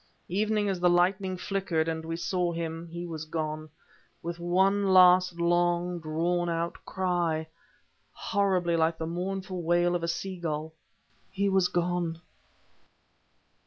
[0.29, 3.69] Even as the lightning flickered and we saw him, he was gone;
[4.23, 7.45] with one last, long, drawn out cry,
[8.11, 10.73] horribly like the mournful wail of a sea gull,
[11.29, 12.19] he was gone!